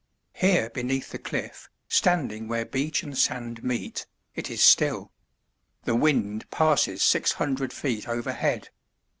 Here 0.33 0.71
beneath 0.71 1.11
the 1.11 1.19
cliff, 1.19 1.69
standing 1.87 2.47
where 2.47 2.65
beach 2.65 3.03
and 3.03 3.15
sand 3.15 3.63
meet, 3.63 4.07
it 4.33 4.49
is 4.49 4.63
still; 4.63 5.11
the 5.83 5.93
wind 5.95 6.49
passes 6.49 7.03
six 7.03 7.33
hundred 7.33 7.71
feet 7.71 8.09
overhead. 8.09 8.69